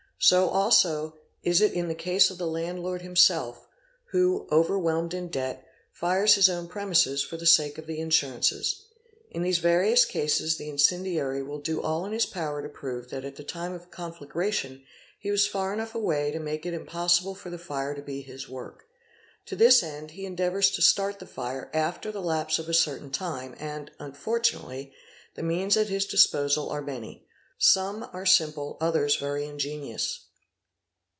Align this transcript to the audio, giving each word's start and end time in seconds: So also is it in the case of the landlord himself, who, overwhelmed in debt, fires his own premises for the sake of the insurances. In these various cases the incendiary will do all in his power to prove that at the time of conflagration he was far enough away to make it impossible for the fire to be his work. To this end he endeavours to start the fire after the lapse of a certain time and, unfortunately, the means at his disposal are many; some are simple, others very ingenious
So 0.23 0.49
also 0.49 1.17
is 1.41 1.61
it 1.61 1.73
in 1.73 1.87
the 1.87 1.95
case 1.95 2.29
of 2.29 2.37
the 2.37 2.45
landlord 2.45 3.01
himself, 3.01 3.65
who, 4.11 4.47
overwhelmed 4.51 5.15
in 5.15 5.29
debt, 5.29 5.65
fires 5.91 6.35
his 6.35 6.47
own 6.47 6.67
premises 6.67 7.23
for 7.23 7.37
the 7.37 7.47
sake 7.47 7.79
of 7.79 7.87
the 7.87 7.99
insurances. 7.99 8.85
In 9.31 9.41
these 9.41 9.57
various 9.57 10.05
cases 10.05 10.57
the 10.59 10.69
incendiary 10.69 11.41
will 11.41 11.57
do 11.57 11.81
all 11.81 12.05
in 12.05 12.11
his 12.11 12.27
power 12.27 12.61
to 12.61 12.69
prove 12.69 13.09
that 13.09 13.25
at 13.25 13.35
the 13.35 13.43
time 13.43 13.73
of 13.73 13.89
conflagration 13.89 14.83
he 15.19 15.31
was 15.31 15.47
far 15.47 15.73
enough 15.73 15.95
away 15.95 16.29
to 16.29 16.37
make 16.39 16.67
it 16.67 16.75
impossible 16.75 17.33
for 17.33 17.49
the 17.49 17.57
fire 17.57 17.95
to 17.95 18.01
be 18.03 18.21
his 18.21 18.47
work. 18.47 18.85
To 19.47 19.55
this 19.55 19.81
end 19.81 20.11
he 20.11 20.27
endeavours 20.27 20.69
to 20.75 20.83
start 20.83 21.17
the 21.17 21.25
fire 21.25 21.71
after 21.73 22.11
the 22.11 22.21
lapse 22.21 22.59
of 22.59 22.69
a 22.69 22.75
certain 22.75 23.09
time 23.09 23.55
and, 23.57 23.89
unfortunately, 23.97 24.93
the 25.33 25.41
means 25.41 25.75
at 25.77 25.89
his 25.89 26.05
disposal 26.05 26.69
are 26.69 26.83
many; 26.83 27.25
some 27.63 28.01
are 28.11 28.25
simple, 28.25 28.75
others 28.81 29.17
very 29.17 29.45
ingenious 29.45 30.25